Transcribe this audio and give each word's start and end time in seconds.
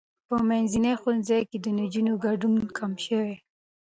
په 0.27 0.35
منځني 0.49 0.93
ښوونځي 1.01 1.39
کې 1.49 1.57
د 1.61 1.67
نجونو 1.79 2.13
ګډون 2.25 2.53
کم 2.77 2.91
شوی. 3.05 3.35